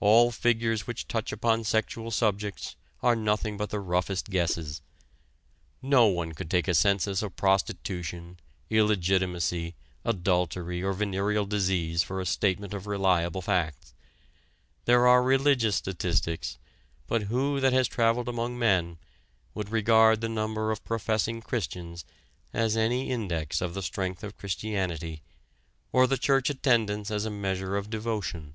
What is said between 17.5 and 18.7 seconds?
that has traveled among